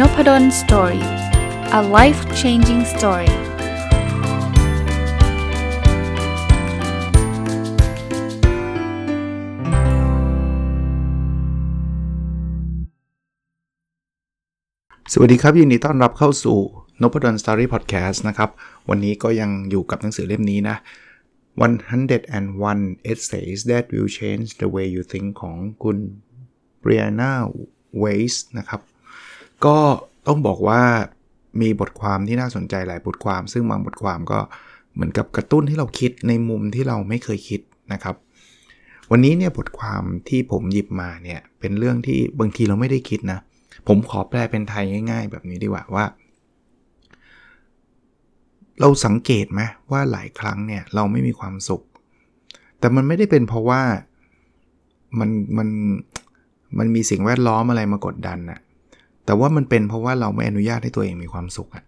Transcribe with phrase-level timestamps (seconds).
[0.00, 1.06] Nopadol's Story
[1.78, 3.32] a life changing story
[15.12, 16.58] สวัสดีครับ ยินดีต้อนรับเข้าสู่
[17.02, 18.50] น p ด d o สตอรี่พอดแคสต์นะครับ
[18.88, 20.76] วันนี้ก็ยังอยู่กับหนังสือเล่มนี้นะ
[21.56, 25.98] 101 essays that will change the way you think ของคุณ
[26.82, 27.32] Brianna
[28.02, 28.82] Weiss นะครับ
[29.66, 29.78] ก็
[30.26, 30.82] ต้องบอกว่า
[31.60, 34.40] มีบทความที่น่าสนใจหลายบทความ ซึ่งบางบทความก็
[34.94, 37.60] เหมือนกับกระตุ้นให้เราคิดในมุมที่เราไม่เคยคิด
[37.92, 38.14] นะครับ
[39.10, 43.38] วันนี้เนี่ยบทความที่ผมหยิบมาเนี่ยเป็นเรื่องที่บางทีเราไม่ได้คิดนะ
[43.88, 46.04] ผมขอแปลเป็นไทยง่าย ๆ แบบนี้ดีกว่าว่า
[48.80, 51.82] เราสังเกตไหมว่าหลายครั้งเนี่ยเราไม่มีความสุข
[52.78, 53.82] แต่มันไม่ได้เป็นเพราะว่า
[55.18, 55.68] มันมัน
[56.78, 58.60] มันมีสิ่งแวดล้อมอะไรมากดดันนะ
[59.26, 61.84] แต่ว่ามันเป็นเพราะว่าเราไม่อนุญาตให้ตัวเองมีความสุขอะ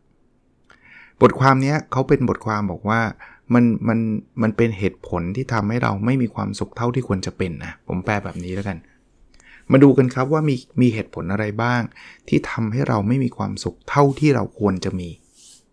[1.21, 3.01] บทความนี้เขาเป็นบทความบอกว่า
[3.55, 3.99] มันมัน
[4.43, 8.79] มันเป็นเหตุผลที่ทำให้เราไม่มีความสุขเท่าที่ควรจะเป็นนะผมแปลแบบนี้แล้วกัน
[9.73, 11.81] มาดูกันครับว่ามีมีเหตุผลอะไรบ้าง
[12.29, 15.09] ที่ทำให้เราไม่มีความสุขเท่าที่เราควรจะมี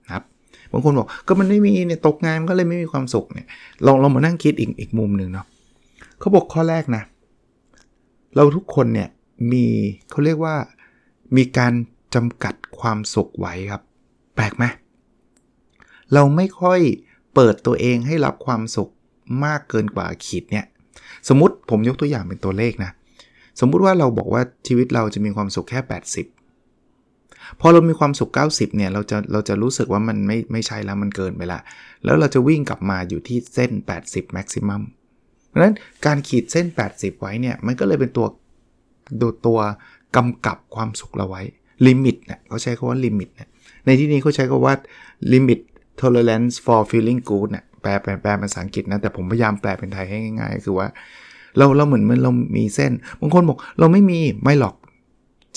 [0.05, 0.23] นะครับ
[0.71, 3.47] บางคนบอกก็มันไม่มีเนี่ยตกงานก็เลยไม่มีความสุขเนี่ย
[3.85, 5.45] ลองเรามานั่งคิดอีกอีกมุมหนึ่งเนาะ
[6.19, 7.03] เขาบอกข้อแรกนะ
[8.35, 9.09] เราทุกคนเนี่ย
[9.51, 9.65] มี
[10.11, 10.55] เขาเรียกว่า
[11.35, 11.73] มีการ
[12.15, 13.81] จำกัดความสุขไว้ครับ
[14.35, 14.65] แปลกไหม
[16.13, 16.79] เราไม่ค่อย
[17.33, 18.91] เปิดตัวเองให้รับความสุข
[19.45, 20.65] มากเกินกว่าขีดเนี่ย
[21.29, 22.91] สมมติผมยกตัวอย่างเป็นตัวเลขนะ
[23.59, 31.59] สมมุติว่าเราบอกว่าชีวิตเราจะมีความสุขแค่ 80 พอเรามีความสุข 90เนี่ยเราจะเราจะรู้สึกว่ามันไม่ไม่ใช่แล้วมันเกินไปละ
[32.03, 33.71] แล้วเราจะวิ่งกลับมาอยู่ที่เส้น
[34.05, 34.81] 80 maximum
[35.49, 38.27] เพราะฉะนั้นการขีดเส้น 80 ไว้เนี่ยมันก็เลยเป็นตัว
[39.21, 39.59] ดูตัว
[40.15, 41.41] กำกับความสุขเราไว้
[41.87, 43.49] limit เนี่ยเขาใช้คำว่า limit เนี่ย
[43.85, 44.73] ในที่นี้เขาใช้คำว่า
[45.31, 45.59] limit
[46.01, 50.87] tolerance for feeling good เนี่ยแปลแปลแปลภาษาอังกฤษนะ แต่ผมพยายามแปลเป็นไทยให้ง่ายๆ คือว่า
[51.57, 52.91] เราเราเหมือนมันเรามีเส้น
[53.21, 54.75] บางคนบอกเราไม่มีไม่หรอก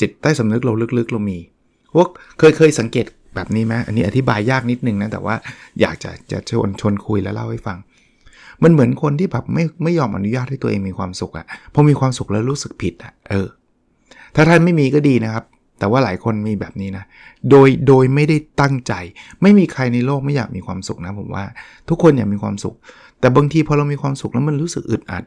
[0.01, 1.39] จิตใต้สำนึกเราลึกๆ เรามี
[1.95, 2.09] พวก
[2.39, 5.35] เคยเคยสังเกตแบบนี้ไหมอันนี้อธิบายยากนิดนึงนะ แต่ว่า
[5.81, 7.79] อยากจะจะชวนชวนคุยแล้วเล่าให้ฟัง
[8.63, 13.49] มันเหมือนคนที่แบบไม่ไม่ยอมอนุญาตให้ตัวเองมีความสุขอะพอมีความสุขแล้วรู้สึกผิดอะเออ
[14.37, 15.45] ถ้าท่านไม่มีก็ดีนะครับ
[15.79, 17.05] แต่ว่าหลายคนมีแบบนี้นะ
[17.51, 18.93] โดยโดยไม่ได้ตั้งใจ
[19.43, 21.45] ไม่มีใครในโลกไม่อยากมีความสุขนะผมว่า
[21.89, 22.77] ทุกคนอยากมีความสุข
[23.21, 25.25] แต่บางทีพอเรามีความสุขแล้วมันรู้สึกอึดอัด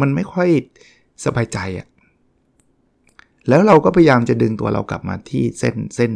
[0.00, 0.48] มันไม่ค่อย
[1.24, 1.86] สบายใจอะ่ะ
[3.48, 6.12] แล้วเราก็พยายามจะดึงตัวเรากลับมาที่เส้นเส้น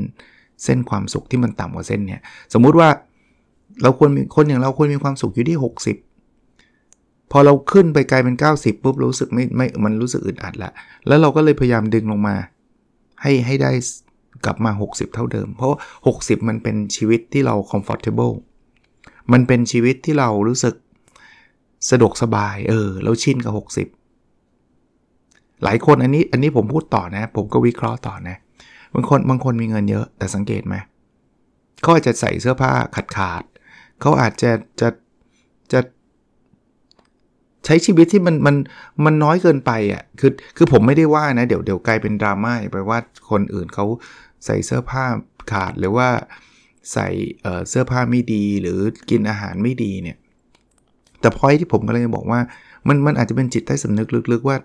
[0.65, 2.21] เส้นความสุขที่มันต่ำกว่าเส้นเนี่ย
[2.53, 2.89] สมมุติว่า
[3.83, 6.12] เราควรมีคนอย่างเราควรมีความสุขอยู่ที่ 60
[7.33, 10.71] พอเราขึ้นไปกลายเป็น 90ปุ๊บรู้สึกไม่ไม่มันรู้สึกอึดอัดละ
[11.07, 12.37] แล้วเราก็เลยพยายามดึงลงมา
[13.23, 13.73] ให้ให้ได้
[14.45, 15.75] กลับมา 60 เท่าเดิม เพราะ
[16.11, 18.35] 60 มันเป็นชีวิตที่เรา comfortable
[19.33, 20.75] มันเป็นชีวิตที่เรารู้สึก
[21.91, 28.37] สะดวกสบาย เออ เราชินกับ 60 หลายคนอันนี้อันนี้ผมพูดต่อนะ ผมก็วิเคราะห์ต่อนะ
[28.95, 30.75] บางคนบางคนมีเงินเยอะแต่สังเกตไหม
[31.83, 33.43] เขาอาจจะใส่เสื้อผ้าขาดขาด
[34.01, 34.51] เขาอาจจะ
[34.81, 34.89] จะจะ
[37.65, 38.57] ใช้ชีวิตที่มันมัน
[39.05, 42.99] มันน้อยเกินไปอะคือคือผมไม่ได้ว่านะ เดี๋ยวเดี๋ยวกลายเป็นดราม่าไปว่า
[43.31, 43.87] คนอื่นเขา
[44.45, 45.05] ใส่เสื้อผ้า
[45.53, 46.09] ขาดหรือว่า
[46.93, 47.09] ใส่
[47.69, 48.79] เสื้อผ้าไม่ดีหรือ
[49.11, 50.17] กินอาหารไม่ดีเนี่ย
[51.21, 52.41] แต่พอยที่ผมก็เลยบอกว่า
[52.89, 54.57] มันมันอาจจะเป็นจิตใต้สำนึกลึกๆว่า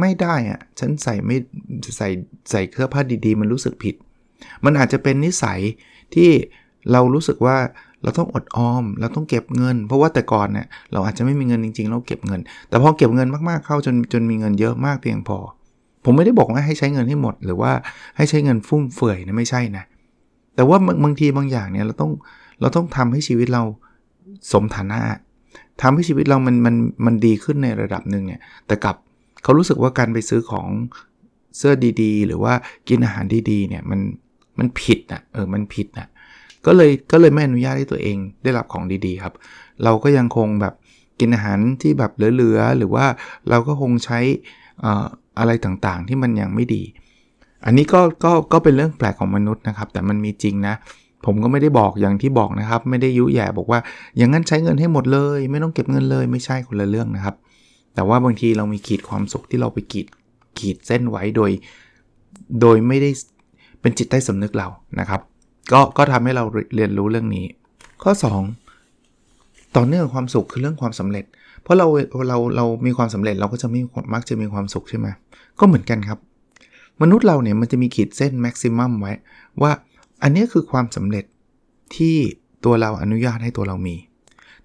[0.00, 1.36] ไม่ได้อะฉันใส่ไม่
[1.96, 2.08] ใส่
[2.50, 3.94] ใส่เสื้อผ้าดีๆ มันรู้สึกผิด
[4.64, 5.60] มันอาจจะเป็นนิสัย
[6.14, 6.30] ที่
[6.92, 7.56] เรารู้สึกว่า
[8.02, 15.38] เราต้องอดออม เราต้องเก็บเงิน เพราะว่าแต่ก่อนเนี่ยเราอาจจะไม่มีเงินจริง ๆ เราเก็บเงิน แต่พอเก็บเงินมากๆเข้าจนจนมีเงินเยอะมากเพียงพอ
[16.04, 17.72] ผมไม่ได้บอกว่าให้ใช้เงินให้หมด หรือว่า
[18.16, 19.84] ให้ใช้เงินฟุ่มเฟือยนะไม่ใช่นะ
[20.54, 22.12] แต่ว่าบางทีบางอย่างเนี่ยเราต้อง
[22.60, 23.62] เราต้องทำให้ชีวิตเรา
[24.52, 25.00] สมฐานะ
[25.82, 26.74] ทำให้ชีวิตเรามันมัน
[27.06, 28.96] มันดีขึ้นในระดับหนึ่งเนี่ย แต่กับ
[29.42, 30.68] เขารู้สึกว่าการไปซื้อของ
[31.56, 31.72] เสื้อ
[32.02, 32.52] ดีๆ หรือว่า
[32.88, 34.00] กินอาหารดีๆเนี่ยมัน
[34.58, 36.08] มันผิดนะ่ะเออมันผิดนะ่ะ
[36.66, 39.34] ก็เลยก็เลยไม่อนุญาตให้ตัวเองได้รับของดีๆครับ
[39.84, 40.74] เราก็ยังคงแบบ
[41.20, 43.06] กินอาหารที่แบบเหลือๆหรือว่า
[43.50, 44.18] เราก็คงใช้
[45.38, 46.82] อะไรต่างๆ ที่มันยังไม่ดี
[47.64, 50.74] อันนี้ก็ก็ก็เป็นเรื่องแปลกของมนุษย์นะครับ แต่มันมีจริงนะ
[51.26, 53.80] ผมก็ไม่ได้บอกอย่างที่บอกนะครับ ไม่ได้ยุแย่บอกว่า
[54.16, 57.34] อย่างนั้นใช้เงินให้หมดเลย ไม่ต้องเก็บเงินเลยไม่ใช่คนละเรื่องนะครับ
[57.94, 60.06] แต่ว่าบางทีเรามีขีดความสุขที่เราไปขีด
[60.58, 61.50] ขีดเส้นไว้โดย
[62.60, 63.10] โดยไม่ได้
[63.80, 64.68] เป็นจิตใต้สำนึกเรา
[65.00, 65.20] นะครับ
[65.72, 66.44] ก็ก็ทำให้เรา
[66.74, 67.46] เรียนรู้เรื่องนี้
[68.02, 68.12] ข้อ
[68.92, 71.24] 2 ต่อเนื่องความสุขคือเรื่องความสำเร็จ
[71.62, 71.86] เพราะเรา
[72.28, 73.80] เราเรามีความสำเร็จเราก็จะมี
[74.14, 75.06] มักจะมีความสุขใช่ไหม
[75.58, 76.18] ก็เหมือนกันครับ
[77.02, 79.12] มนุษย์เราเนี่ยมันจะมีขีดเส้นแม็กซิมัมไว้
[79.62, 79.72] ว่า
[80.22, 81.24] อันนี้คือความสำเร็จ
[81.96, 82.16] ที่
[82.64, 83.96] ตัวเราอนุญาตให้ตัวเรามี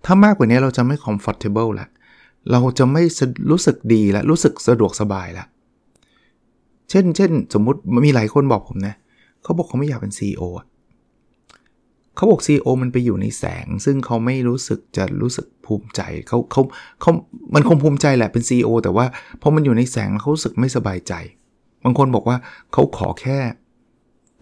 [0.05, 1.87] ถ้ามากกว่านี้เราจะไม่ comfortable ละ
[2.51, 3.03] เราจะไม่
[3.51, 5.45] รู้สึกดีและรู้สึกสะดวกสบายละ
[6.89, 8.95] เช่นเช่นสมมุติมีหลายคนบอกผมนะ
[9.43, 10.65] เขาบอกเขาไม่อยากเป็น CEO อะ
[12.15, 16.61] เขาบอก CEO มันไปอยู่ในแสง ซึ่งเขาไม่รู้สึกจะรู้สึกภูมิใจเขาเขา
[17.01, 17.11] เขา
[17.55, 19.05] มันคงภูมิใจแหละเป็น CEO แต่ว่า
[19.41, 21.13] พอมันอยู่ในแสงเขารู้สึกไม่สบายใจ
[21.83, 22.37] บางคนบอกว่า
[22.73, 23.37] เขาขอแค่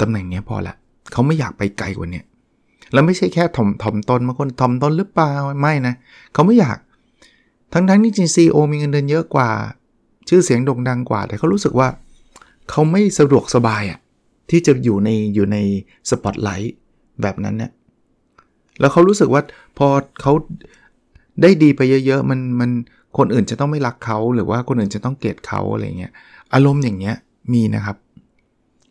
[0.01, 0.75] ตำแหน่งนี้พอละ
[1.11, 2.21] เขาไม่อยากไปไกลกว่านี้
[2.93, 5.31] แล้วไม่ใช่แค่ถ่อมถ่อมตนบางคนถ่อมตนหรือเปล่า
[5.61, 5.93] ไม่นะ
[6.33, 6.77] เขาไม่อยาก
[7.73, 9.49] ทั้งทั้งที่จริงซีโอมีเงินเดือนเยอะกว่า
[10.29, 11.87] ชื่อเสียงโด่งดังกว่า แต่เขารู้สึกว่า
[12.69, 13.99] เขาไม่สะดวกสบายอะ
[14.49, 15.57] ที่จะอยู่ในอยู่ใน
[16.09, 16.75] สปอตไลท์
[17.21, 17.71] แบบนั้นเนี่ย
[18.79, 19.41] แล้วเขารู้สึกว่า
[19.77, 19.87] พอ
[20.21, 20.33] เขา
[21.41, 22.69] ได้ดีไปเยอะๆ มันมัน
[23.17, 26.11] คนอื่นจะต้องไม่รักเขาหรือว่าคนอื่นจะต้องเกลียดเขาอะไรเงี้ย
[26.53, 27.15] อารมณ์อย่างเงี้ย
[27.53, 27.97] มีนะครับ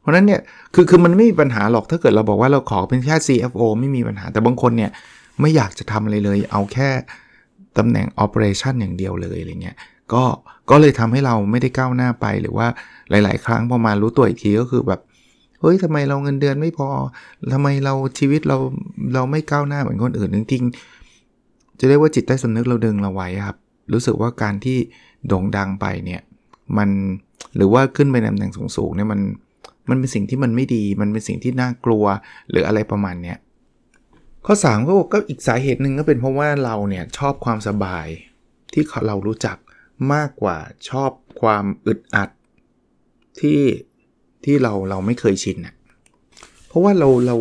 [0.00, 0.40] เพราะนั้นเนี่ย
[0.74, 4.90] คือคือมันไม่มีปัญหาหรอกถ้าเกิดเราบอกว่าเราขอเป็นแค่ CFO ไม่มีปัญหาแต่บางคนเนี่ย
[5.40, 6.88] ไม่อยากจะทำอะไรเลย เอาแค่
[7.78, 9.76] ตำแหน่ง Operation อย่างเดียวเลยอะไรเงี้ย
[10.12, 10.22] ก็
[10.70, 12.66] ก็เลยทำให้เราไม่ได้ก้าวหน้าไปหรือว่า
[13.10, 15.00] หลาย ๆ ครั้งพอมารู้ตัวอีกทีก็คือแบบ
[15.62, 16.88] เฮ้ยทำไมเราเงินเดือนไม่พอ
[17.52, 18.56] ทำไมเราชีวิตเรา
[19.14, 23.56] เราไม่ก้าวหน้าเหมือนคนอื่นจริงๆจะเรียกว่าจิตใต้สำนึกเราดึงเราไว้ครับ
[23.92, 24.78] รู้สึกว่าการที่
[25.26, 26.22] โด่งดังไปเนี่ย
[26.78, 26.88] มัน
[27.56, 29.20] หรือว่าขึ้นไปในตำแหน่งสูงๆเนี่ยมัน
[29.88, 32.04] มันเป็นสิ่งที่มันไม่ดี มันเป็นสิ่งที่น่ากลัว
[32.50, 33.38] หรืออะไรประมาณเนี้ย
[34.46, 38.06] ข้อ3ก็ก็อีกสาเหตุหนึ่งก็เป็นเพราะว่าเราเนี่ยชอบความสบาย
[38.72, 39.56] ที่เรารู้จัก
[40.12, 40.58] มากกว่า
[40.90, 41.10] ชอบ
[41.40, 42.30] ความอึดอัด
[43.40, 43.60] ที่
[44.44, 45.74] ที่เราเราไม่เคยชินอะ
[46.68, 47.36] เพราะว่าเราเรา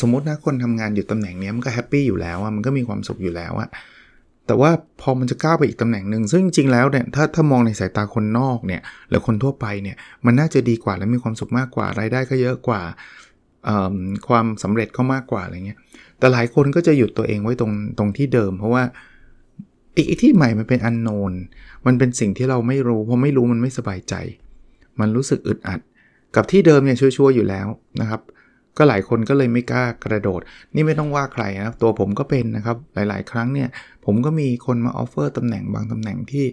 [0.00, 3.68] สมมตินะคนทำงานอยู่ตำแหน่งนี้มันก็ happy อยู่แล้วอะมันก็มีความสุขอยู่แล้วอะ
[4.46, 4.70] แต่ว่า
[5.00, 9.96] พอมันจะก้าวไปอีกตำแหน่งหนึ่งซึ่งจริงแล้วเนี่ยถ้าถ้ามองในสายตาคนนอกเนี่ยหรือคนทั่วไปเนี่ย
[10.26, 12.82] มันน่าจะดีกว่าและมีความสุขมากกว่ารายได้ก็เยอะกว่า
[14.28, 15.78] ความสำเร็จก็มากกว่าอะไรเงี้ย
[16.18, 18.82] แต่หลายคนก็จะหยุดตัวเองไว้ตรงตรงที่เดิม เพราะว่า
[19.96, 21.32] อีกที่ใหม่มันเป็นอันโนน
[21.86, 24.14] มันเป็นสิ่งที่เราไม่รู้พอไม่รู้มันไม่สบายใจ
[25.00, 25.80] มันรู้สึกอึดอัด
[26.36, 27.66] กับที่เดิมเนี่ย sure อยู่แล้ว
[28.00, 28.20] นะครับ
[28.78, 30.40] ก็หลายคนก็เลยไม่กล้ากระโดด
[30.74, 33.68] นี่ไม่ต้องว่าใครนะตัวผมก็เป็นนะครับหลาย ๆ ครั้งเนี่ย
[34.04, 36.46] ผมก็มีคนมา offer ตำแหน่งบางตำแหน่งที่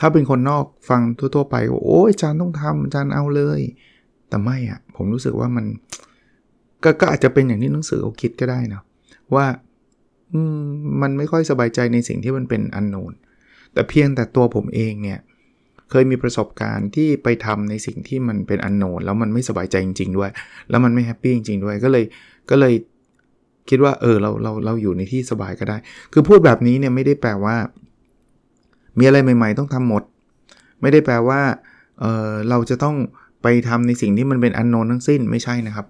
[0.00, 3.60] ถ้าเป็นคนนอกฟังทั่ว ๆ ไปโอ้ยจารย์ต้องทำอาจารย์เอาเลย
[4.28, 5.66] แต่ไม่อะ่ะผมรู้สึกว่ามัน
[6.84, 8.82] กก็อาจจะเป็นอย่างที่หนังสือเขาคิดก็ได้นะ
[9.34, 9.46] ว่า
[11.02, 13.12] มันไม่ค่อยสบายใจในสิ่งที่มันเป็นอันโนน
[13.72, 15.18] แต่เพียงแต่ตัวผมเองเนี่ย
[15.90, 20.30] เคยมีประสบการณ์ที่ไปทำในสิ่งที่มันเป็นอันโนนแล้วมันไม่สบายใจจริง ๆ ด้วย
[20.70, 22.04] แล้วมันไม่แฮปปี้จริง ๆ ด้วยก็เลย
[22.50, 22.74] ก็เลย
[23.70, 25.76] คิดว่าเออเราเราเราอยู่ในที่สบายก็ได้
[26.12, 27.56] คือพูดแบบนี้เนี่ยไม่ได้แปลว่า
[28.98, 30.02] มีอะไรใหม่ ๆ ต้องทำหมด
[30.80, 31.40] ไม่ได้แปลว่า
[32.00, 32.96] เออเราจะต้อง
[33.42, 35.86] ไปทำในสิ่งที่มันเป็นอันโนนทั้งสิ้นไม่ใช่นะครับ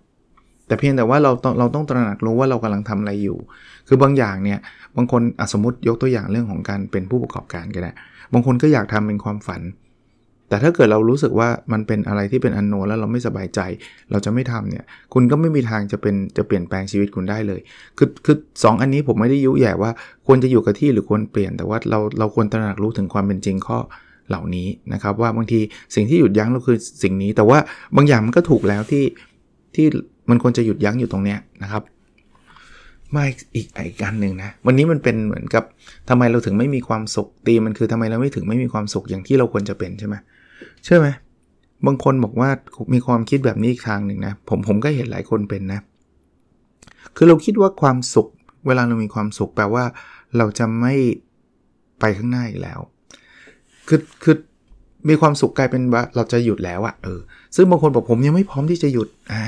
[0.67, 3.39] แต่เพียงแต่ว่าเราต้องเราต้องตระหนักรู้ว่าเรากำลังทำอะไรอยู่
[3.89, 4.59] คือบางอย่างเนี่ย
[4.97, 7.91] บางคนสมมติยกตัวอย่างเรื่องของการเป็นผู้ประกอบการก็ได้
[8.33, 9.61] บางคนก็อยากทำเป็นความฝัน
[10.51, 13.61] แต่ถ้าเกิดเรารู้สึกว่ามันเป็นอะไรที่เป็นอันโนแล้วเราไม่สบายใจ
[14.11, 17.61] เราจะไม่ทำเนี่ย คุณก็ไม่มีทางจะเป็นจะเปลี่ยนแปลงชีวิตคุณได้เลย
[17.99, 19.91] คือคือสอ,อันนี้ผมไม่ได้ยุแย่ว่า
[20.27, 23.79] ควรจะอยู่กับที่หรือควรเปลี่ยน แต่ว่าเราเราควรตระหนักรู้ถึงความเป็นจริงข้อ
[24.29, 25.61] เหล่านี้นะครับ ว่าบางที
[25.95, 27.59] สิ่งที่หยุดยั้งเราคือสิ่งนี้ แต่ว่า
[27.97, 29.05] บางอย่างมันก็ถูกแล้วที่
[29.75, 29.87] ที่
[30.31, 31.83] มันควรจะหยุดยั้งอยู่ตรงเนี้ยนะครับ
[33.15, 35.65] มาอีกอีกการหนึ่งนะ วันนี้มันเป็นเหมือนกับ
[36.09, 40.17] ทำไมเราถึงไม่มีความสุขตีมันคือทำไมเราไม่ถึงไม่มีความสุขอย่างที่เราควรจะเป็นใช่ไหม
[40.85, 41.09] เชื่อไหม
[41.87, 42.51] บางคนบอกว่า
[42.95, 45.81] มีความคิดแบบนี้อีกทางหนึ่งนะผมผมก็เห็นหลายคนเป็นนะ
[47.17, 48.29] คือเราคิดว่าความสุข
[48.67, 49.85] เวลาเรามีความสุขแปลว่า
[50.37, 50.95] เราจะไม่
[52.01, 52.81] ไปข้างหน้าอีกแล้ว
[53.89, 54.37] คือคือ
[55.09, 57.21] มีความสุขกลายเป็นว่าเราจะหยุดแล้วอะเออ
[57.57, 59.45] ซึ่งบางคนบอกผมยังไม่พร้อมที่จะหยุดอ่า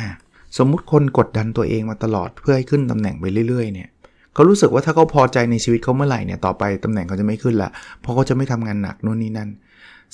[0.58, 3.88] สมมุติคนกดดันตัวเองมาตลอดเพื่อให้ขึ้นตำแหน่งไปเรื่อยๆเนี่ย
[4.34, 9.50] เขารู้สึกว่าถ้าเขาพอใจในชีวิตเขาเมื่อไหร่เนี่ยต่อไปตำแหน่งเขาจะไม่ขึ้นละเพราะเขาจะไม่ทำงานหนักนู่นนี่นั่น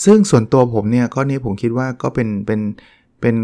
[0.04, 2.60] ซึ่งส่วนตัวผมเนี่ยข้อนี้ผมคิดว่าก็เป็นเป็น
[3.20, 3.36] เป็น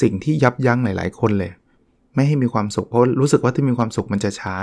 [0.00, 1.52] สิ่งที่ยับยั้งหลาย ๆ คนเลย
[2.14, 4.54] ไม่ให้มีความสุขเพราะรู้สึกว่าที่มีความสุขมันจะช้า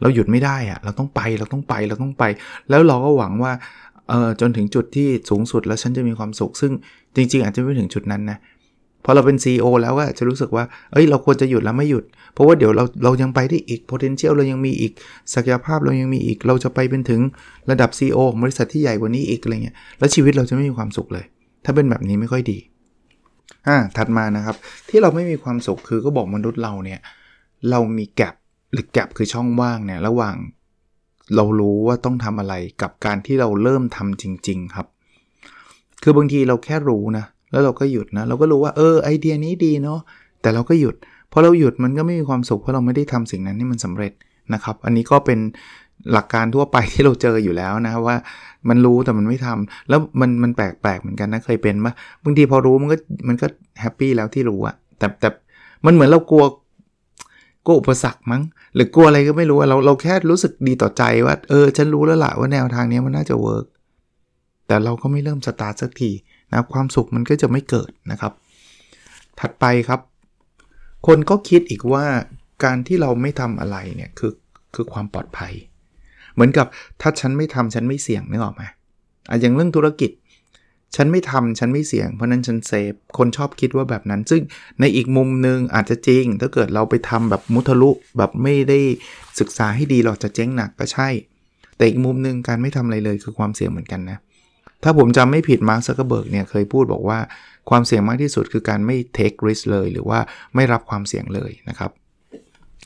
[0.00, 2.24] เราหยุดไม่ได้อะเราต้องไปเราต้องไปเราต้องไป
[2.70, 3.52] แล้วเราก็หวังว่า
[4.08, 6.72] เออจนถึงจุดที่สูงสุดแล้วฉันจะมีความสุข ซึ่ง
[7.16, 8.38] จริง ๆ อาจจะไม่ถึงจุดนั้นนะ
[9.08, 14.92] พอเราเป็น CEO แล้วก็จะรู้สึกว่า เอ้ย เราควรจะหยุดแล้วไม่หยุด เพราะว่าเดี๋ยวเราเรายังไปได้อีก potential เรายังมีอีก
[15.34, 17.20] ศักยภาพเรายังมีอีก เราจะไปเป็นถึง
[17.70, 21.24] ระดับ CEO ของบริษัทที่ใหญ่กว่านี้อีกอะไรเงี้ย แล้วชีวิตเราจะไม่มีความสุขเลย
[21.64, 22.58] ถ้าเป็นแบบนี้ไม่ค่อยดี
[23.68, 24.56] อ่าถัดมานะครับ
[24.88, 27.00] ที่เราไม่มีความสุขคือก็บอกมนุษย์เราเนี่ย
[27.70, 28.34] เรามีแกลบ
[28.72, 30.36] หรือแกลบคือช่องว่างเนี่ยระหว่าง
[31.34, 34.86] เรารู้ว่าต้องทำอะไรกับการที่เราเริ่มทำจริง ๆ ครับ
[36.02, 40.00] คือบางทีเราแค่รู้นะ แล้วเราก็หยุดนะ เราก็รู้ว่าเออไอเดียนี้ดีเนาะ
[40.40, 40.94] แต่เราก็หยุด
[41.32, 44.12] พอเราหยุดมันก็ไม่มีความสุขเพราะเราไม่ได้ทำสิ่งนั้นให้มันสำเร็จ
[44.54, 45.38] นะครับ อันนี้ก็เป็น
[46.12, 48.16] หลักการทั่วไปที่เราเจออยู่แล้วนะว่า
[48.68, 51.92] มันรู้แต่มันไม่ทำแล้วมันมันแปลกๆเหมือนกันนะเคยเป็นปะ
[52.24, 52.96] บางทีพอรู้มันก็
[53.28, 53.46] มันก็
[53.80, 55.28] happy แล้วที่รู้อะแต่แต่
[55.86, 56.44] มันเหมือนเรากลัว
[57.66, 58.42] กลัวอุปสรรคมั้ง
[58.74, 63.66] หรือกลัวอะไรก็ไม่รู้เราเราแค่รู้สึกดีต่อใจว่า เออ ฉันรู้แล้วล่ะว่าแนวทางนี้มันน่าจะ work
[64.66, 66.10] แต่เราก็ไม่เริ่มสตาร์ทสักที
[66.52, 68.32] นะความสุขมันก็จะไม่เกิดนะครับ
[69.40, 70.00] ถัดไปครับ
[71.06, 72.04] คนก็คิดอีกว่า
[72.64, 74.32] การที่เราไม่ทำอะไรเนี่ยคือ
[74.74, 75.52] คือความปลอดภัย
[76.34, 76.66] เหมือนกับ
[77.00, 78.62] ถ้าฉันไม่ทำฉันไม่เสี่ยงนึกออกไหม
[79.28, 80.10] อะอย่างเรื่องธุรกิจ
[80.96, 84.42] ฉันไม่ทำฉันไม่เสี่ยงเพราะนั้นฉัน safe คนชอบคิดว่าแบบนั้น ซึ่ง
[84.80, 88.78] ในอีกมุมหนึ่งอาจจะจริง ถ้าเกิดเราไปทำแบบมุทะลุแบบไม่ได้
[89.40, 91.08] ศึกษาให้ดีเราจะเจ๊งหนักก็ใช่
[91.76, 94.18] แต่อีกมุมหนึ่งการไม่ทำอะไรเลยคือความเสี่ยงเหมือนกันนะ
[94.82, 97.18] ถ้าผมจำไม่ผิดมาร์คซักเกอร์เบิร์กเนี่ยเคยพูดบอกว่า
[97.70, 100.18] ความเสี่ยงมากที่สุดคือการไม่ take risk เลย หรือว่า
[100.54, 101.90] ไม่รับความเสี่ยงเลยนะครับ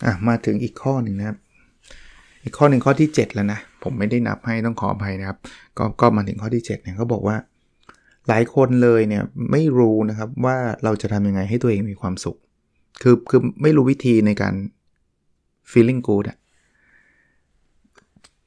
[0.05, 1.37] อะมาถึงอีกข้อหนึ่งนะครับ
[2.45, 5.39] อีกข้อหนึ่งข้อที่ 7 แล้วนะ ผมไม่ได้นับให้ต้องขออภัยนะครับ
[5.79, 7.37] ก็ก็มาถึงข้อที่ 7เนี่ยเขาบอกว่า
[8.29, 12.37] หลายคนเลยเนี่ยไม่รู้นะครับว่าเราจะทำยังไงให้ตัวเองมีความสุข
[13.03, 14.55] คือคือไม่รู้วิธีในการ
[15.71, 16.39] feeling good อะ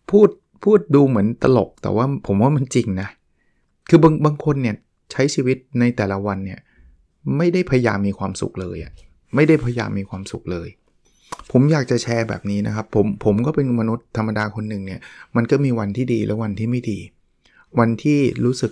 [0.09, 0.29] พูด
[0.63, 3.09] พูดดูเหมือนตลกแต่ว่าผมว่ามันจริงนะ
[3.89, 4.75] คือบางบางคนเนี่ย
[5.11, 6.59] ใช้ชีวิตในแต่ละวันเนี่ย
[7.37, 8.93] ไม่ได้พยายามมีความสุขเลยอะ
[9.35, 10.69] ไม่ได้พยายามมีความสุขเลย
[11.51, 14.99] ผมอยากจะแชร์แบบนี้นะครับ ผมผมก็เป็นมนุษย์ธรรมดาคนหนึ่งเนี่ย
[15.35, 16.99] มันก็มีวันที่ดีและวันที่ไม่ดี
[17.79, 18.71] วันที่รู้สึก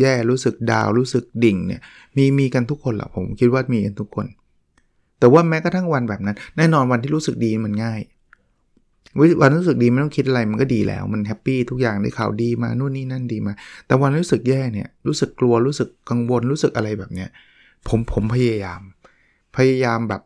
[0.00, 1.80] แย่รู้สึกดาวรู้สึกดิ่งเนี่ย
[2.16, 4.26] มีมีกันทุกคนแหละผมคิดว่ามีกันทุกคน
[5.18, 8.00] แต่ว่าแม้กระทั่งวันแบบนั้น แน่นอนวันที่รู้สึกดีมันง่าย
[9.40, 13.52] วันรู้สึกดีไม่ต้องคิดอะไรมันก็ดีแล้ว มันแฮปปี้ทุกอย่างได้ข่าวดีมานู่นนี่นั่นดีมา
[13.86, 17.28] แต่วันรู้สึกแย่เนี่ยรู้สึกกลัวรู้สึกกังวลรู้สึกอะไรแบบเนี้ย
[17.88, 18.80] ผมผมพยายาม
[19.56, 20.22] พยายามแบบ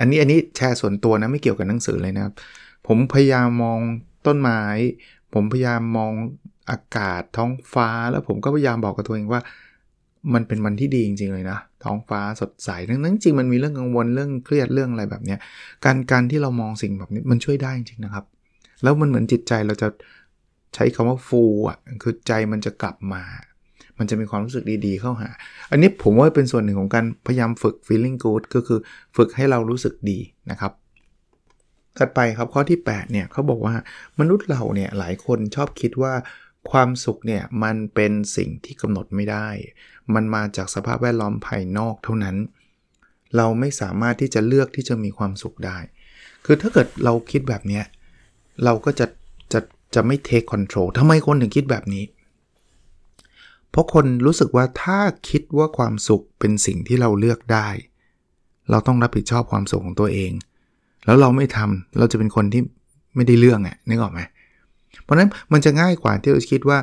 [0.00, 2.34] อันนี้อันนี้แชร์ส่วนตัวนะไม่เกี่ยวกับหนังสือเลยนะครับ
[2.86, 3.80] ผมพยายามมอง
[4.26, 4.62] ต้นไม้
[5.34, 6.12] ผมพยายามมอง
[6.70, 9.40] อากาศท้องฟ้าแล้วผมก็พยายามบอกกับตัวเองว่า
[10.34, 15.36] มันเป็นวันที่ดีจริง ๆ เลยนะ ท้องฟ้าสดใสทั้งนั้นจริงมันมีเรื่องกังวลเรื่องเครียดเรื่องอะไรแบบนี้
[15.84, 18.24] การการที่เรามองสิ่งแบบนี้มันช่วยได้จริงๆนะครับ
[18.82, 19.88] แล้วมันเหมือนจิตใจเราจะ
[20.74, 23.22] ใช้คำว่าฟูอะคือใจมันจะกลับมา
[23.98, 25.30] มันจะมีความรู้สึกดีๆเข้าหา
[25.70, 28.78] อันนี้ผมว่าเป็นส่วนหนึ่งของการพยายามฝึก feeling good ก็คือ
[29.16, 30.18] ฝึกให้เรารู้สึกดี
[30.50, 30.72] นะครับ
[31.98, 33.74] ถัดไปครับข้อที่ 8เนี่ยเขาบอกว่า
[34.20, 36.12] มนุษย์เราเนี่ยหลายคนชอบคิดว่า
[36.70, 39.48] ความสุขเนี่ยมันเป็นสิ่งที่กำหนดไม่ได้
[40.14, 42.36] มันมาจากสภาพแวดล้อมภายนอกเท่านั้น
[43.36, 45.78] เราไม่สามารถที่จะเลือกที่จะมีความสุขได้
[46.44, 47.82] คือถ้าเกิดเราคิดแบบนี้
[48.64, 49.06] เราก็จะ
[49.52, 49.60] จะ
[49.94, 52.04] จะไม่ take control ทำไมคนถึงคิดแบบนี้
[53.70, 57.68] เพราะคนรู้สึกว่าถ้าคิดว่าความสุขเป็นสิ่งที่เราเลือกได้
[58.70, 60.32] เราต้องรับผิดชอบความสุขของตัวเอง
[61.04, 62.62] แล้วเราไม่ทำเราจะเป็นคนที่
[63.14, 66.78] ไม่ได้เรื่องอะนึกออกไหมเพราะนั้นมันจะง่ายกว่าที่เราคิดว่า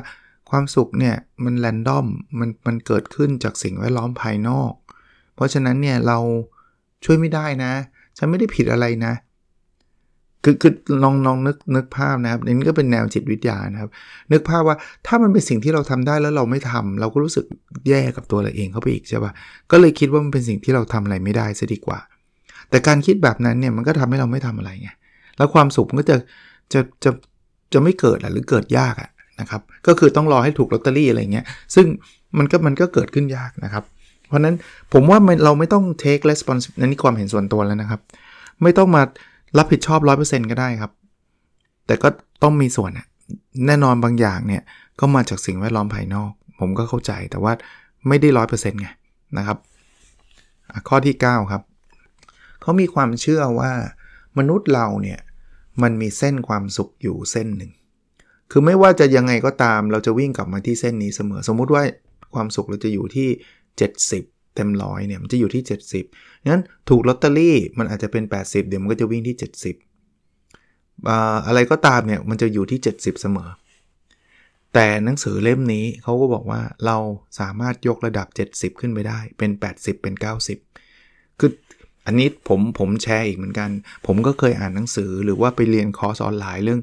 [0.50, 2.06] ความสุขเนี่ยมันแรนดอม
[2.38, 4.72] มันมันเกิดขึ้นจากสิ่งแวดล้อมภายนอก
[5.34, 6.18] เพราะฉะนั้นเนี่ยเรา
[7.04, 7.72] ช่วยไม่ได้นะ
[8.18, 9.14] ฉันไม่ได้ผิดอะไรนะ
[10.44, 13.90] คือคือลองลองนึกนึกภาพนะครับนี่ก็เป็นแนวจิตวิทยานะครับ
[14.32, 17.44] นึกภาพว่าถ้ามันเป็นสิ่งที่เราทำได้แล้วเราไม่ทำเราก็รู้สึก
[17.88, 19.32] แย่กับตัวเราเองเข้าไปอีกใช่ปะ
[19.70, 21.98] ก็เลยคิดว่ามันเป็นสิ่งที่เราทำอะไรไม่ได้ซะดีกว่า
[22.70, 24.90] แต่การคิดแบบนั้นเนี่ยมันก็ทำให้เราไม่ทำอะไรไง
[25.36, 26.16] แล้วความสุขมันก็จะ
[26.72, 27.10] จะจะ
[27.74, 28.94] จะไม่เกิดหรือเกิดยาก
[29.40, 31.86] นะครับ ก็คือต้องรอให้ถูกลอตเตอรี่อะไรเงี้ย ซึ่ง
[32.38, 33.84] มันก็มันก็เกิดขึ้นยากนะครับ
[34.28, 34.54] เพราะนั้น
[34.92, 38.00] ผมว่าเราไม่ต้อง take responsibility นี่ความเห็นส่วนตัวแล้วนะครับ
[38.62, 39.02] ไม่ต้องมา
[39.58, 40.92] รับผิดชอบ 100%ก็ได้ครับ
[41.86, 42.08] แต่ก็
[42.42, 42.90] ต้องมีส่วน
[43.66, 44.62] แน่นอนบางอย่างเนี่ย
[45.00, 47.52] ก็มาจากสิ่งแวดล้อมภายนอก ผมก็เข้าใจแต่ว่า
[48.08, 48.88] ไม่ได้ร้อยเปอร์เซ็นต์ไง
[49.38, 49.58] นะครับ
[50.88, 51.62] ข้อที่ 9 ครับ
[52.60, 53.72] เขามีความเชื่อว่า
[54.38, 55.18] มนุษย์เราเนี่ย
[55.82, 57.72] มันมีเส้นความสุขอยู่เส้นหนึ่ง
[58.50, 61.82] คือไม่ว่าจะยังไงก็ตามเราจะวิ่งกลับมาที่เส้นนี้เสมอ สมมุติว่า
[62.34, 63.28] ความสุขเราจะอยู่ที่
[63.92, 65.62] 70 เต็มร้อยเนี่ยมันจะอยู่ที่
[66.04, 69.46] 70งั้นถูกลอตเตอรี่มันอาจจะเป็น 80 เดี๋ยวมันก็จะวิ่งที่ 70
[71.46, 73.50] อะไรก็ตามเนี่ยมันจะอยู่ที่ 70 เสมอ
[74.74, 76.96] แต่หนังสือเล่มนี้เขาก็บอกว่าเรา
[77.40, 80.14] สามารถยกระดับ 70 ขึ้นไปได้เป็น 80 เป็น
[80.76, 81.50] 90 คือ
[82.06, 83.70] อันนี้ผมผมแชร์อีกเหมือนกัน
[84.06, 86.80] ผมก็เคยอ่านหนังสือหรือว่าไปเรียนคอร์สออนไลน์เรื่อง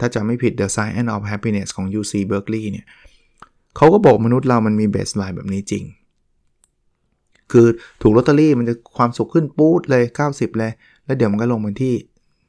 [0.00, 2.86] ถ้าจำไม่ผิด The Science of Happiness ของ UC Berkeley เนี่ย
[3.76, 5.84] เขาก็บอกมนุษย์เรามันมี baseline แบบนี้จริง
[7.52, 7.66] คือ
[8.02, 10.72] ถูกลอตเตอรี่มันจะความสุขขึ้นปู๊ดเลย 90 เลย
[11.04, 11.94] แล้วเดี๋ยวมันก็ลงมาที่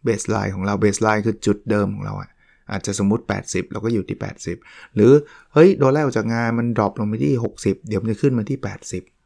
[0.03, 2.29] baseline ของเรา baseline คือจุดเดิมของเราอะ
[2.71, 4.17] อาจจะสมมติ 80 เราก็อยู่ที่
[4.55, 5.11] 80 หรือ
[5.53, 8.59] เฮ้ยโดนไล่ออกจากงานมัน drop ลงไปที่ 60 เดี๋ยวมันจะขึ้นมาที่
[8.91, 9.16] 80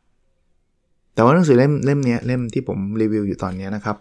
[1.13, 3.97] แต่ว่าหนังสือเล่มเล่มนี้เล่มที่ผมรีวิวอยู่ตอนนี้นะครับ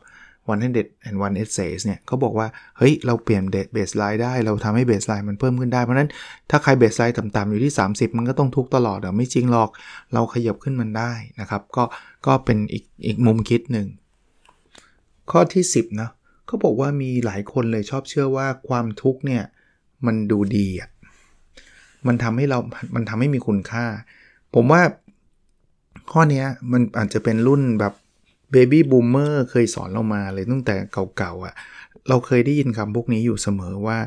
[0.51, 2.47] one hundred and one essays เนี่ยเขาบอกว่า
[2.79, 6.11] เฮ้ย เราเปลี่ยน baseline ได้ เราทำให้ baseline มันเพิ่มขึ้นได้ เพราะนั้น
[6.51, 9.71] ถ้าใคร baseline ต่ำๆอยู่ที่ 30 มันก็ต้องทุกข์ตลอดเดี๋ยวไม่จริงหรอก
[10.15, 11.85] เราขยับขึ้นมันได้นะครับ ก็
[12.27, 13.87] ก็เป็นอีกอีกมุมคิดหนึ่ง
[15.31, 16.11] ข้อที่ 10นะ
[16.47, 19.43] เขาบอกว่ามีหลายคนเลยชอบเชื่อว่าความทุกข์เนี่ย
[20.07, 20.91] มันดูดีอะ
[22.07, 22.59] มันทำให้เรา
[22.95, 23.85] มันทำให้มีคุณค่า
[24.55, 24.83] ผมว่า
[26.13, 27.95] ข้อนี้มันอาจจะเป็นรุ่นแบบ
[28.53, 30.77] เบบี้บูมเมอร์เคยสอนเรามาเลยตั้งแต่
[31.17, 31.55] เก่าๆอะ่ะ
[32.09, 33.99] เราเคยได้ยินคำพวกนี้อยู่เสมอว่า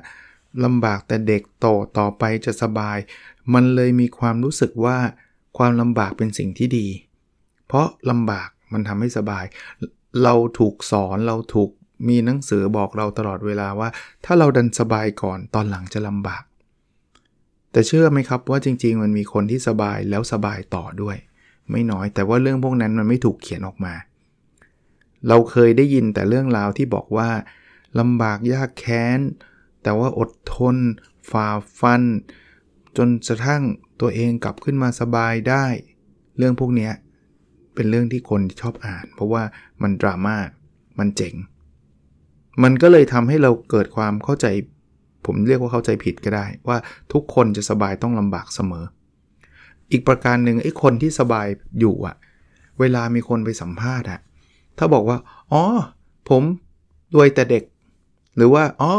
[0.66, 1.68] ลำบากแต่เด็กโต
[1.98, 2.98] ต่อไปจะสบาย
[3.54, 4.98] มันเลยมีความรู้สึกว่า
[5.58, 6.88] ความลำบากเป็นสิ่งที่ดี
[7.68, 9.46] เพราะลำบากมันทำให้สบาย
[10.24, 11.70] เราถูกสอนเราถูก
[12.08, 13.90] มีหนังสือบอกเราตลอดเวลาว่า
[14.26, 16.44] ถ้าเราดันสบายก่อนตอนหลังจะลำบาก
[17.72, 21.18] แต่เชื่อไหมครับว่าจริง ๆ มันมีคนที่สบายแล้วสบายต่อด้วย
[21.72, 23.94] ไม่น้อย แต่ว่าเรื่องพวกนั้นมันไม่ถูกเขียนออกมา
[25.28, 27.30] เราเคยได้ยินแต่เรื่องราวที่บอกว่า
[28.00, 29.20] ลำบากยากแค้น
[29.84, 30.76] แต่ว่าอดทน
[31.32, 31.48] ฝ่า
[31.80, 32.02] ฟัน
[32.98, 33.64] จนกระทั่ง
[34.02, 35.66] ตัวเองกลับขึ้นมาสบายได้
[36.38, 36.90] เรื่องพวกนี้
[37.76, 39.44] เป็นเรื่องที่คนชอบอ่าน เพราะว่า
[39.82, 40.38] มันดราม่า
[41.00, 41.36] มันเจ๋ง
[42.64, 44.48] มันก็เลยทำให้เราเกิดความเข้าใจ
[45.26, 46.78] ผมเรียกว่าเข้าใจผิดก็ได้ ว่า
[47.14, 48.86] ทุกคนจะสบายต้องลำบากเสมอ
[49.94, 51.48] อีกประการหนึ่งไอ้คนที่สบาย
[51.80, 52.16] อยู่อะ
[52.80, 54.20] เวลามีคนไปสัมภาษณ์อะ
[54.78, 55.18] ถ้าบอกว่า
[55.52, 55.64] อ๋อ
[56.30, 56.44] ผม
[57.16, 57.64] รวยแต่เด็ก
[58.36, 58.94] หรือว่า อ๋อ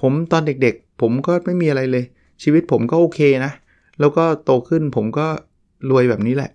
[0.00, 2.04] ผมตอนเด็กๆ ผมก็ไม่มีอะไรเลย
[2.42, 3.52] ชีวิตผมก็โอเคนะ
[4.00, 5.26] แล้วก็โตขึ้นผมก็
[5.90, 6.50] รวยแบบนี้แหละ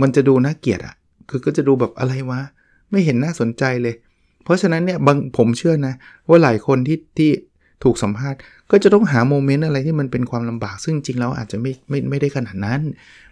[0.00, 0.94] มันจะดูน่าเกลียดอะ่ะ
[1.28, 2.40] คือก็จะดูแบบอะไรวะ
[2.90, 3.94] ไม่เห็นน่าสนใจเลย
[4.44, 5.94] เพราะฉะนั้นเนี่ยบางผมเชื่อนะ
[6.28, 7.30] ว่าหลายคนที่ที่
[7.82, 8.38] ถูกสัมภาษณ์
[8.70, 12.80] ก็จะต้องหา moment อะไรที่มันเป็นความลำบากซึ่งจริงแล้วอาจจะไม่ไม่ไม่ได้ขนาดนั้น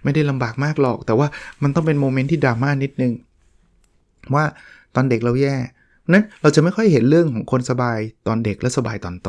[0.04, 1.26] ไม่ได้ลำบากมากหรอก แต่ว่า
[1.62, 3.12] มันต้องเป็น moment ที่ดราม่านิดนึง
[4.34, 4.44] ว่า
[4.94, 5.54] ตอนเด็กเราแย่
[6.12, 9.28] นั้นเราจะไม่ค่อยเห็นเรื่องของคนสบายตอนเด็กและสบายตอนโต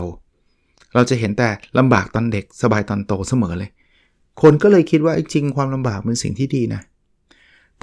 [0.96, 3.72] เราจะเห็นแต่ลำบากตอนเด็กสบายตอนโตเสมอเลย
[4.42, 6.82] คนก็เลยคิดว่าจริงความลำบากเป็นสิ่งที่ดีนะ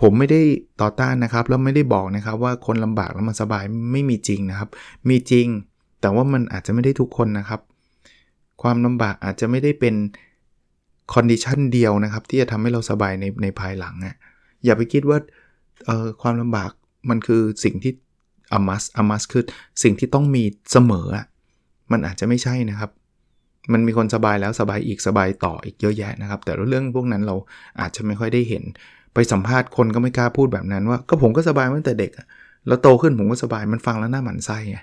[0.01, 0.41] ผมไม่ได้
[0.81, 4.69] ต่อต้านนะครับ แล้วไม่ได้บอกนะครับว่าคนลำบากแล้วมันสบายไม่มีจริงนะครับ
[5.09, 5.47] มีจริง
[6.01, 7.61] แต่ว่ามันอาจจะไม่ได้ทุกคนนะครับ
[8.63, 9.95] ความลำบากอาจจะไม่ได้เป็น
[11.15, 14.15] condition เดียวนะครับ ที่จะทำให้เราสบายในในภายหลังอะ่ะ
[14.65, 15.19] อย่าไปคิดว่า
[16.23, 16.71] ความลำบาก
[17.11, 17.93] มันคือสิ่งที่
[18.53, 19.43] อมัสอมัสคือ
[19.83, 21.27] สิ่งที่ต้องมีเสมออะ
[21.93, 22.91] มันอาจจะไม่ใช่นะครับ
[23.73, 27.35] มันมีคนสบายแล้วสบายอีกสบายต่ออีกเยอะแยะนะครับ แต่เรื่องพวกนั้นเรา
[27.81, 28.65] อาจจะไม่ค่อยได้เห็น
[29.15, 32.13] ไปสัมภาษณ์คนก็ไม่กล้าพูดแบบนั้นว่า ก็ผมก็สบายมาตั้งแต่เด็ก
[32.67, 34.79] แล้วโตขึ้นผมก็สบายมันฟังแล้วหน้าหมันไส้ไง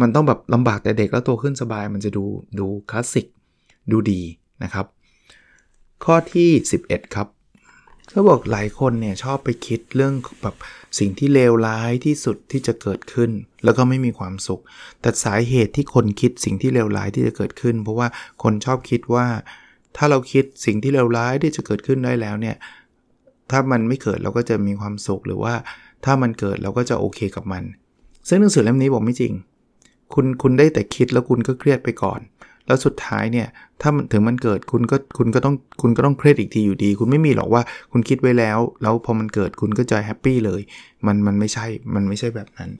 [0.00, 2.24] มันต้องแบบลำบากแต่เด็กแล้วโตขึ้นสบายมันจะดู
[2.58, 3.26] ดูคลาสสิก
[3.90, 4.20] ดูดี
[4.62, 4.86] นะครับ
[6.04, 6.50] ข้อที่
[6.82, 7.28] 11 ครับ
[8.10, 10.56] เขาบอกหลายคนเนี่ยชอบไปคิดเรื่องแบบ
[10.98, 13.30] สิ่งที่เลวร้ายที่สุดที่จะเกิดขึ้น
[13.64, 14.62] แล้วก็ไม่มีความสุข
[15.00, 18.08] แต่สาเหตุที่คนคิดสิ่งที่เลวร้ายที่จะเกิดขึ้น เพราะว่า
[18.42, 19.26] คนชอบคิดว่า
[19.96, 22.56] ถ้าเราคิดสิ่งที่เลวร้ายที่จะเกิดขึ้นได้แล้วเนี่ย
[23.50, 25.54] ถ้ามันไม่เกิดเราก็จะมีความสุขหรือว่า
[26.04, 27.64] ถ้ามันเกิดเราก็จะโอเคกับมัน
[28.28, 29.32] ซึ่งหนังสือเล่มนี้บอกไม่จริง
[30.14, 32.20] คุณคุณได้แต่คิดแล้วคุณก็เครียดไปก่อน
[32.66, 33.48] แล้วสุดท้ายเนี่ย
[33.80, 40.60] ถ้าถึงมันเกิดคุณก็คุณก็ต้องคุณก็ต้องเครียดอีกทีอยู่ดี คุณไม่มีหรอกว่าคุณคิดไว้แล้ว แล้วพอมันเกิดคุณก็จะแฮปปี้เลย
[41.06, 42.70] มันมันไม่ใช่มันไม่ใช่แบบนั้น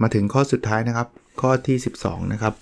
[0.00, 1.08] มาถึงข้อสุดท้ายนะครับ
[1.40, 2.54] ข้อที่ 12 นะครับ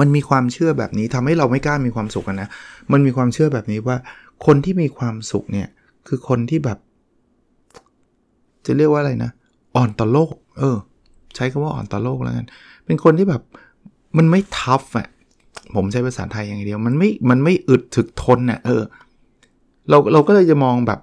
[0.00, 2.48] มันมีความเชื่อแบบนี้ทำให้เราไม่กล้ามีความสุขนะ
[2.92, 3.96] มันมีความเชื่อแบบนี้ว่า
[4.46, 5.68] คนที่มีความสุขเนี่ย
[6.08, 6.78] คือคนที่แบบ
[8.66, 9.30] จะเรียกว่าอะไรนะ
[9.76, 10.76] อ่อนต่อโลก เออ
[11.36, 12.46] ใช้คำว่าอ่อนต่อโลกแล้วกัน
[12.86, 13.42] เป็นคนที่แบบ
[14.16, 15.08] มันไม่ทัฟอะ
[15.76, 18.82] ผมใช้ภาษาไทยอย่างเดียว มันไม่ มันไม่อึดถึกทนอะ เออ
[19.88, 21.00] เราเราก็เลยจะมองแบบ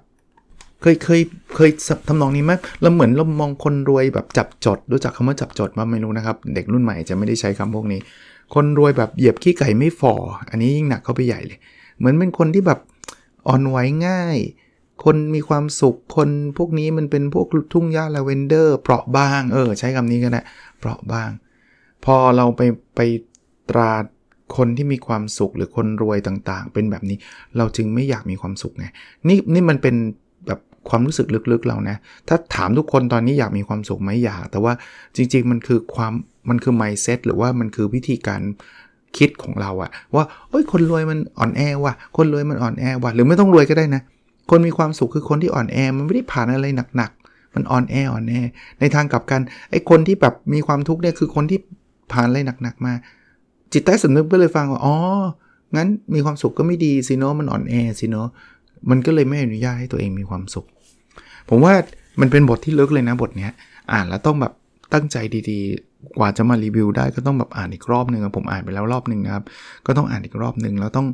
[0.82, 1.20] เคยเคย
[1.56, 1.70] เคย
[2.08, 8.00] ทำนองนี้ไหมเราเหมือนเรามองคนรวยแบบจับจด รู้จักคำว่าจับจดมาไม่รู้นะครับ เด็กรุ่นใหม่จะไม่ได้ใช้คำพวกนี้
[8.54, 10.14] คนรวยแบบเหยียบขี้ไก่ไม่ฝ่อ
[10.50, 11.58] อันนี้ยิ่งหนักเข้าไปใหญ่เลย
[11.98, 12.78] เหมือนเป็นคนที่แบบ
[13.48, 14.36] อ่อนไหวง่าย
[15.04, 20.42] คนมีความสุขคนพวกนี้มันเป็นพวกทุ่งหญ้าลาเวนเดอร์เปราะบาง เออ ใช้คำนี้ก็ได้
[20.78, 21.30] เปราะบาง
[22.04, 22.60] พอเราไป
[22.96, 23.00] ไป
[23.70, 23.92] ตรา
[24.56, 27.16] คนที่มีความสุขหรือคนรวยต่างๆ เป็นแบบนี้
[27.56, 28.86] เราจึงไม่อยากมีความสุขไง
[29.28, 29.96] นี่นี่มันเป็น
[30.46, 31.96] แบบความรู้สึกลึกๆเรานะ
[32.28, 34.72] ถ้าถามทุกคนตอนนี้อยากมีความสุขไหมอยาก แต่ว่า
[35.16, 36.12] จริง ๆ มันคือความ
[36.48, 38.42] มันคือ mindset หรือว่ามันคือวิธีการ
[39.16, 44.02] คิดของเราอะว่าโอ้ยคนรวยมันอ่อนแอว่ะ คนรวยมันอ่อนแอว่ะ หรือไม่ต้องรวยก็ได้นะ
[44.50, 48.34] คนมีความสุขคือคนที่อ่อนแอมันไม่ได้ผ่านอะไรหนักๆ มันอ่อนแออ่อนแอ
[48.80, 51.58] ในทางกลับกันไอ้คนที่แบบมีความทุกข์เนี่ยคือคนที่
[52.12, 52.92] ผ่านอะไรหนักๆมา
[53.72, 54.96] จิตใต้สำนึกก็เลยฟังว่าอ๋อ
[55.76, 58.28] งั้นมีความสุขก็ไม่ดีสิเนาะมันอ่อนแอสิเนาะ
[58.90, 60.66] มันก็เลยไม่อนุญาตให้ตัวเองมีความสุข
[61.48, 61.74] ผมว่า
[62.20, 63.52] มันเป็นบทที่ลึกเลยนะบทเนี้ย
[63.92, 64.52] อ่านแล้วต้องแบบ
[64.94, 65.16] ตั้งใจ
[65.50, 69.44] ดีๆ กว่าจะมารีวิวได้ก็ต้องแบบอ่านอีกรอบหนึ่งผมอ่านไปแล้วรอบหนึ่งนะครับ
[69.86, 71.06] ก็ต้องอ่านอีกรอบหนึ่งแล้วต้อง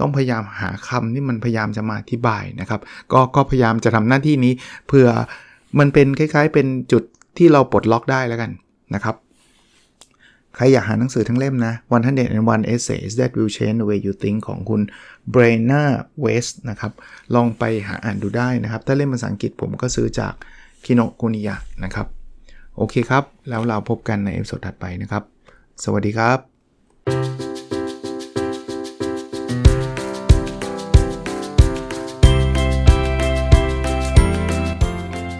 [0.00, 2.80] ต้องพยายามหาคำที่มันพยายามจะมาอธิบายนะครับ
[3.12, 4.52] ก็ก็พยายามจะทำหน้าที่นี้
[4.88, 5.06] เพื่อ
[5.78, 7.02] มันเป็นคล้าย ๆ เป็นจุด
[7.36, 8.50] ที่เราปลดล็อกได้แล้วกัน
[8.94, 9.16] นะครับ
[10.54, 11.72] ใครอยากหาหนังสือทั้งเล่มนะ
[12.22, 14.80] 101 Essays That Will Change the Way You Think ของคุณ
[15.34, 15.82] b r a n a
[16.24, 16.92] West นะครับ
[17.34, 20.34] ลองไปหาอ่านดูได้นะครับ ถ้าเล่มภาษาอังกฤษผมก็ซื้อจาก
[20.84, 22.06] คิโนคุนิยะนะครับ
[22.76, 25.22] โอเคครับ แล้วเราพบกันใน episode ถัดไปนะครับ
[25.84, 27.35] สวัสดีครับ